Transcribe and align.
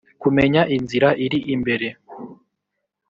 kumenya 0.21 0.61
inzira 0.75 1.09
iri 1.25 1.39
imbere, 1.53 1.87